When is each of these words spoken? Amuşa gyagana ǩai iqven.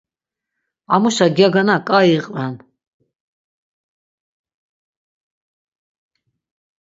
Amuşa 0.93 1.27
gyagana 1.35 1.75
ǩai 1.87 2.09
iqven. 2.17 2.53